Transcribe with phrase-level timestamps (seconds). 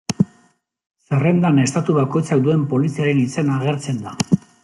[1.09, 4.17] Zerrendan, estatu bakoitzak duen poliziaren izena agertzen da.